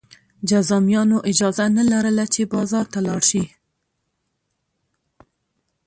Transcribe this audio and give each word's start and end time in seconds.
جذامیانو 0.49 1.17
اجازه 1.31 1.65
نه 1.77 1.83
لرله 1.91 2.25
چې 2.33 2.41
بازار 2.53 2.85
ته 2.93 2.99
لاړ 3.07 3.21
شي. 3.29 3.43